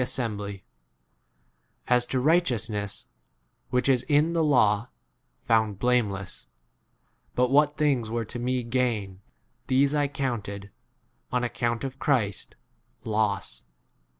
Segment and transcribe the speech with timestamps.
[0.01, 0.63] 1 The bly;
[1.87, 3.05] as to righteousness
[3.69, 4.89] which [is] in [the] law,
[5.43, 6.47] found blame 7 less;
[7.35, 9.21] but what things were to me gain
[9.67, 10.71] these I counted,
[11.31, 12.55] on account 8 of Christ,
[13.03, 13.61] loss.